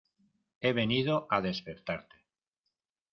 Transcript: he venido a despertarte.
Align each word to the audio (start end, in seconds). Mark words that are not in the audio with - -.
he 0.63 0.71
venido 0.77 1.27
a 1.29 1.37
despertarte. 1.47 2.17